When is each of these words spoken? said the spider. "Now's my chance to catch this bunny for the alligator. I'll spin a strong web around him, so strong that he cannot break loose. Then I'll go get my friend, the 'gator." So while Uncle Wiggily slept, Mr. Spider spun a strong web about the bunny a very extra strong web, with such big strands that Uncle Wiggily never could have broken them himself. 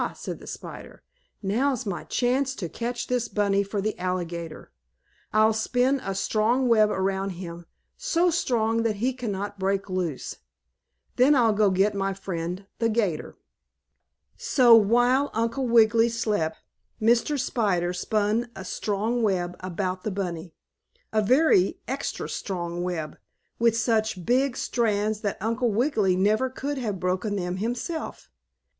said 0.15 0.39
the 0.39 0.47
spider. 0.47 1.03
"Now's 1.43 1.85
my 1.85 2.03
chance 2.05 2.55
to 2.55 2.67
catch 2.67 3.05
this 3.05 3.27
bunny 3.27 3.61
for 3.61 3.81
the 3.81 3.95
alligator. 3.99 4.71
I'll 5.31 5.53
spin 5.53 5.99
a 6.03 6.15
strong 6.15 6.67
web 6.67 6.89
around 6.89 7.33
him, 7.37 7.67
so 7.97 8.31
strong 8.31 8.81
that 8.81 8.95
he 8.95 9.13
cannot 9.13 9.59
break 9.59 9.91
loose. 9.91 10.37
Then 11.17 11.35
I'll 11.35 11.53
go 11.53 11.69
get 11.69 11.93
my 11.93 12.15
friend, 12.15 12.65
the 12.79 12.89
'gator." 12.89 13.37
So 14.37 14.73
while 14.73 15.29
Uncle 15.35 15.67
Wiggily 15.67 16.09
slept, 16.09 16.57
Mr. 16.99 17.39
Spider 17.39 17.93
spun 17.93 18.49
a 18.55 18.65
strong 18.65 19.21
web 19.21 19.55
about 19.59 20.01
the 20.01 20.09
bunny 20.09 20.55
a 21.13 21.21
very 21.21 21.77
extra 21.87 22.27
strong 22.27 22.81
web, 22.81 23.19
with 23.59 23.77
such 23.77 24.25
big 24.25 24.57
strands 24.57 25.21
that 25.21 25.37
Uncle 25.39 25.69
Wiggily 25.71 26.15
never 26.15 26.49
could 26.49 26.79
have 26.79 26.99
broken 26.99 27.35
them 27.35 27.57
himself. 27.57 28.31